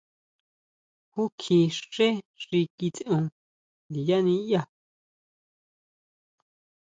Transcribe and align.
¿Júkji 1.13 1.57
xé 1.93 2.07
xi 2.43 2.59
kitseon 2.77 3.23
ndiyá 3.89 4.17
niʼyaá? 4.25 4.67